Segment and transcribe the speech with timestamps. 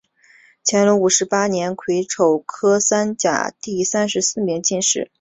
[0.65, 5.09] 乾隆五十八年癸丑科三甲第三十四名进士。